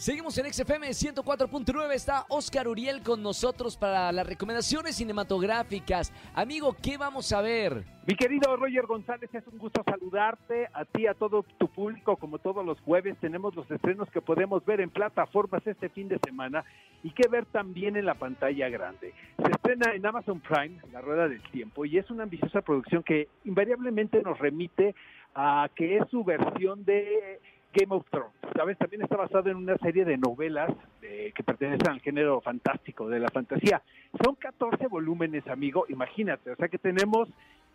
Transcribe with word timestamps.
Seguimos 0.00 0.38
en 0.38 0.50
XFM 0.50 0.88
104.9. 0.88 1.92
Está 1.92 2.24
Oscar 2.30 2.66
Uriel 2.66 3.02
con 3.02 3.22
nosotros 3.22 3.76
para 3.76 4.10
las 4.12 4.26
recomendaciones 4.26 4.96
cinematográficas. 4.96 6.10
Amigo, 6.34 6.74
¿qué 6.82 6.96
vamos 6.96 7.30
a 7.34 7.42
ver? 7.42 7.84
Mi 8.06 8.14
querido 8.14 8.56
Roger 8.56 8.86
González, 8.86 9.28
es 9.30 9.46
un 9.46 9.58
gusto 9.58 9.82
saludarte 9.84 10.68
a 10.72 10.86
ti, 10.86 11.06
a 11.06 11.12
todo 11.12 11.44
tu 11.58 11.68
público, 11.68 12.16
como 12.16 12.38
todos 12.38 12.64
los 12.64 12.80
jueves. 12.80 13.18
Tenemos 13.20 13.54
los 13.54 13.70
estrenos 13.70 14.08
que 14.08 14.22
podemos 14.22 14.64
ver 14.64 14.80
en 14.80 14.88
plataformas 14.88 15.66
este 15.66 15.90
fin 15.90 16.08
de 16.08 16.18
semana 16.24 16.64
y 17.02 17.10
que 17.10 17.28
ver 17.28 17.44
también 17.44 17.94
en 17.98 18.06
la 18.06 18.14
pantalla 18.14 18.70
grande. 18.70 19.12
Se 19.36 19.50
estrena 19.50 19.92
en 19.92 20.06
Amazon 20.06 20.40
Prime, 20.40 20.80
La 20.94 21.02
Rueda 21.02 21.28
del 21.28 21.42
Tiempo, 21.50 21.84
y 21.84 21.98
es 21.98 22.08
una 22.10 22.22
ambiciosa 22.22 22.62
producción 22.62 23.02
que 23.02 23.28
invariablemente 23.44 24.22
nos 24.22 24.38
remite 24.38 24.94
a 25.34 25.68
que 25.76 25.98
es 25.98 26.08
su 26.08 26.24
versión 26.24 26.86
de 26.86 27.38
Game 27.72 27.94
of 27.94 28.04
Thrones, 28.10 28.32
¿sabes? 28.56 28.76
También 28.78 29.02
está 29.02 29.16
basado 29.16 29.48
en 29.48 29.56
una 29.56 29.76
serie 29.78 30.04
de 30.04 30.18
novelas 30.18 30.70
eh, 31.02 31.32
que 31.34 31.42
pertenecen 31.42 31.88
al 31.88 32.00
género 32.00 32.40
fantástico, 32.40 33.08
de 33.08 33.20
la 33.20 33.28
fantasía. 33.28 33.82
Son 34.22 34.34
14 34.34 34.88
volúmenes, 34.88 35.46
amigo, 35.46 35.86
imagínate, 35.88 36.50
o 36.50 36.56
sea 36.56 36.68
que 36.68 36.78
tenemos 36.78 37.28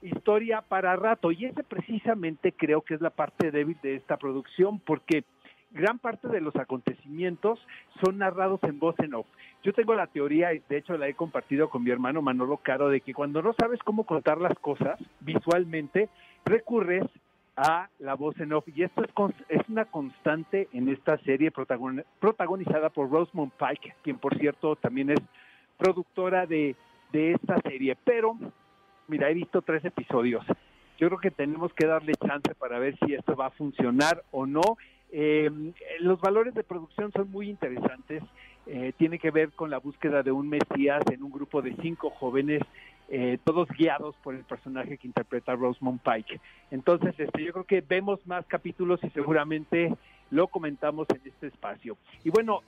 historia 0.00 0.62
para 0.62 0.96
rato 0.96 1.30
y 1.30 1.44
ese 1.44 1.62
precisamente 1.62 2.52
creo 2.52 2.80
que 2.82 2.94
es 2.94 3.00
la 3.00 3.10
parte 3.10 3.50
débil 3.50 3.76
de 3.82 3.94
esta 3.96 4.16
producción 4.16 4.80
porque 4.80 5.24
gran 5.72 5.98
parte 5.98 6.28
de 6.28 6.40
los 6.40 6.54
acontecimientos 6.56 7.58
son 8.02 8.18
narrados 8.18 8.60
en 8.64 8.78
voz 8.78 8.98
en 8.98 9.14
off. 9.14 9.26
Yo 9.62 9.72
tengo 9.72 9.94
la 9.94 10.06
teoría, 10.06 10.52
y 10.52 10.62
de 10.68 10.78
hecho 10.78 10.98
la 10.98 11.08
he 11.08 11.14
compartido 11.14 11.70
con 11.70 11.82
mi 11.82 11.90
hermano 11.90 12.20
Manolo 12.20 12.58
Caro, 12.58 12.88
de 12.88 13.00
que 13.00 13.14
cuando 13.14 13.42
no 13.42 13.54
sabes 13.58 13.80
cómo 13.84 14.04
contar 14.04 14.38
las 14.40 14.58
cosas 14.58 14.98
visualmente, 15.20 16.08
recurres 16.44 17.04
a 17.56 17.88
la 17.98 18.14
voz 18.14 18.38
en 18.40 18.52
off. 18.52 18.66
Y 18.74 18.82
esto 18.82 19.02
es, 19.04 19.10
es 19.48 19.68
una 19.68 19.84
constante 19.84 20.68
en 20.72 20.88
esta 20.88 21.18
serie 21.18 21.50
protagonizada 21.50 22.90
por 22.90 23.10
Rosamund 23.10 23.52
Pike, 23.52 23.94
quien 24.02 24.18
por 24.18 24.38
cierto 24.38 24.76
también 24.76 25.10
es 25.10 25.20
productora 25.78 26.46
de, 26.46 26.76
de 27.12 27.32
esta 27.32 27.60
serie. 27.60 27.96
Pero, 28.04 28.36
mira, 29.08 29.30
he 29.30 29.34
visto 29.34 29.62
tres 29.62 29.84
episodios. 29.84 30.44
Yo 30.98 31.08
creo 31.08 31.18
que 31.18 31.30
tenemos 31.30 31.72
que 31.74 31.86
darle 31.86 32.12
chance 32.14 32.54
para 32.54 32.78
ver 32.78 32.96
si 33.04 33.14
esto 33.14 33.34
va 33.34 33.46
a 33.46 33.50
funcionar 33.50 34.22
o 34.30 34.46
no. 34.46 34.78
Eh, 35.10 35.50
los 36.00 36.20
valores 36.20 36.54
de 36.54 36.64
producción 36.64 37.12
son 37.12 37.30
muy 37.30 37.50
interesantes. 37.50 38.22
Eh, 38.66 38.92
tiene 38.96 39.18
que 39.18 39.32
ver 39.32 39.50
con 39.50 39.70
la 39.70 39.78
búsqueda 39.78 40.22
de 40.22 40.30
un 40.30 40.48
Mesías 40.48 41.02
en 41.10 41.22
un 41.22 41.32
grupo 41.32 41.60
de 41.60 41.74
cinco 41.82 42.10
jóvenes 42.10 42.62
eh, 43.14 43.38
todos 43.44 43.68
guiados 43.68 44.16
por 44.22 44.34
el 44.34 44.42
personaje 44.42 44.96
que 44.96 45.06
interpreta 45.06 45.54
Rosamund 45.54 46.00
Pike. 46.00 46.40
Entonces, 46.70 47.14
este, 47.18 47.44
yo 47.44 47.52
creo 47.52 47.64
que 47.64 47.82
vemos 47.82 48.26
más 48.26 48.46
capítulos 48.46 49.00
y 49.04 49.10
seguramente 49.10 49.94
lo 50.30 50.48
comentamos 50.48 51.06
en 51.10 51.20
este 51.26 51.48
espacio. 51.48 51.98
Y 52.24 52.30
bueno, 52.30 52.62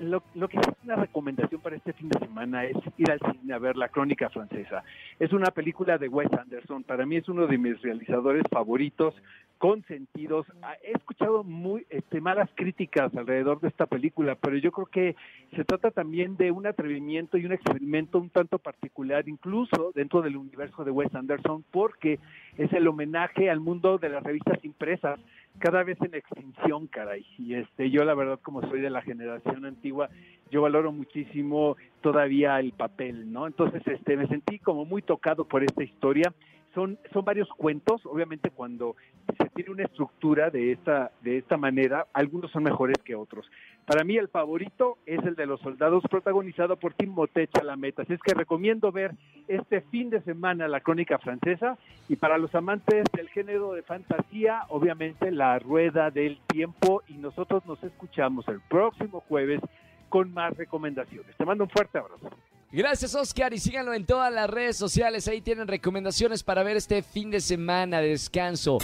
lo, 0.00 0.20
lo, 0.34 0.48
que 0.48 0.58
es 0.58 0.66
una 0.82 0.96
recomendación 0.96 1.60
para 1.60 1.76
este 1.76 1.92
fin 1.92 2.08
de 2.08 2.18
semana 2.18 2.64
es 2.64 2.76
ir 2.96 3.08
al 3.08 3.20
cine 3.20 3.54
a 3.54 3.58
ver 3.58 3.76
La 3.76 3.88
Crónica 3.88 4.28
Francesa. 4.30 4.82
Es 5.20 5.32
una 5.32 5.52
película 5.52 5.96
de 5.96 6.08
Wes 6.08 6.32
Anderson, 6.32 6.82
para 6.82 7.06
mí 7.06 7.14
es 7.14 7.28
uno 7.28 7.46
de 7.46 7.56
mis 7.56 7.80
realizadores 7.80 8.42
favoritos, 8.50 9.14
consentidos. 9.58 10.46
Ah, 10.62 10.74
he 10.82 10.92
escuchado 10.92 11.44
muy 11.44 11.86
este, 11.90 12.20
malas 12.20 12.48
críticas 12.54 13.14
alrededor 13.14 13.60
de 13.60 13.68
esta 13.68 13.86
película, 13.86 14.36
pero 14.36 14.56
yo 14.56 14.72
creo 14.72 14.86
que 14.86 15.16
se 15.54 15.64
trata 15.64 15.90
también 15.90 16.36
de 16.36 16.50
un 16.50 16.66
atrevimiento 16.66 17.36
y 17.36 17.44
un 17.44 17.52
experimento 17.52 18.18
un 18.18 18.30
tanto 18.30 18.58
particular, 18.58 19.28
incluso 19.28 19.92
dentro 19.94 20.22
del 20.22 20.36
universo 20.36 20.84
de 20.84 20.90
Wes 20.90 21.14
Anderson, 21.14 21.64
porque 21.70 22.18
es 22.56 22.72
el 22.72 22.86
homenaje 22.88 23.50
al 23.50 23.60
mundo 23.60 23.98
de 23.98 24.08
las 24.08 24.22
revistas 24.22 24.64
impresas, 24.64 25.18
cada 25.58 25.82
vez 25.82 26.00
en 26.00 26.14
extinción, 26.14 26.86
caray. 26.86 27.26
Y 27.36 27.54
este, 27.54 27.90
yo 27.90 28.04
la 28.04 28.14
verdad, 28.14 28.38
como 28.40 28.62
soy 28.62 28.80
de 28.80 28.90
la 28.90 29.02
generación 29.02 29.64
antigua, 29.64 30.08
yo 30.50 30.62
valoro 30.62 30.92
muchísimo 30.92 31.76
todavía 32.00 32.58
el 32.60 32.72
papel, 32.72 33.32
¿no? 33.32 33.46
Entonces, 33.46 33.82
este, 33.86 34.16
me 34.16 34.28
sentí 34.28 34.58
como 34.58 34.84
muy 34.84 35.02
tocado 35.02 35.44
por 35.44 35.62
esta 35.62 35.82
historia 35.82 36.32
son, 36.78 36.96
son 37.12 37.24
varios 37.24 37.48
cuentos, 37.48 38.06
obviamente 38.06 38.50
cuando 38.50 38.94
se 39.36 39.48
tiene 39.50 39.72
una 39.72 39.82
estructura 39.82 40.48
de 40.48 40.70
esta, 40.70 41.10
de 41.22 41.38
esta 41.38 41.56
manera, 41.56 42.06
algunos 42.12 42.52
son 42.52 42.62
mejores 42.62 42.96
que 43.04 43.16
otros. 43.16 43.50
Para 43.84 44.04
mí 44.04 44.16
el 44.16 44.28
favorito 44.28 44.98
es 45.04 45.18
el 45.24 45.34
de 45.34 45.46
los 45.46 45.60
soldados 45.60 46.04
protagonizado 46.08 46.76
por 46.76 46.94
Timothée 46.94 47.48
Chalamet, 47.48 47.98
así 47.98 48.12
es 48.12 48.20
que 48.20 48.32
recomiendo 48.32 48.92
ver 48.92 49.10
este 49.48 49.80
fin 49.80 50.08
de 50.08 50.20
semana 50.20 50.68
la 50.68 50.80
crónica 50.80 51.18
francesa 51.18 51.76
y 52.08 52.14
para 52.14 52.38
los 52.38 52.54
amantes 52.54 53.04
del 53.12 53.28
género 53.30 53.72
de 53.72 53.82
fantasía, 53.82 54.62
obviamente 54.68 55.32
la 55.32 55.58
rueda 55.58 56.12
del 56.12 56.38
tiempo 56.46 57.02
y 57.08 57.14
nosotros 57.14 57.66
nos 57.66 57.82
escuchamos 57.82 58.46
el 58.46 58.60
próximo 58.60 59.18
jueves 59.28 59.60
con 60.08 60.32
más 60.32 60.56
recomendaciones. 60.56 61.34
Te 61.36 61.44
mando 61.44 61.64
un 61.64 61.70
fuerte 61.70 61.98
abrazo. 61.98 62.30
Gracias 62.70 63.14
Oscar 63.14 63.54
y 63.54 63.58
síganlo 63.58 63.94
en 63.94 64.04
todas 64.04 64.32
las 64.32 64.48
redes 64.50 64.76
sociales. 64.76 65.26
Ahí 65.26 65.40
tienen 65.40 65.68
recomendaciones 65.68 66.42
para 66.42 66.62
ver 66.62 66.76
este 66.76 67.02
fin 67.02 67.30
de 67.30 67.40
semana 67.40 68.00
de 68.00 68.08
descanso. 68.08 68.78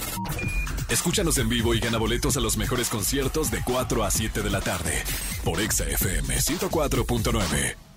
Escúchanos 0.88 1.38
en 1.38 1.48
vivo 1.48 1.74
y 1.74 1.80
gana 1.80 1.98
boletos 1.98 2.36
a 2.36 2.40
los 2.40 2.56
mejores 2.56 2.88
conciertos 2.88 3.50
de 3.50 3.60
4 3.64 4.04
a 4.04 4.10
7 4.10 4.42
de 4.42 4.50
la 4.50 4.60
tarde 4.60 5.02
por 5.44 5.60
Exa 5.60 5.84
FM 5.84 6.36
104.9. 6.36 7.93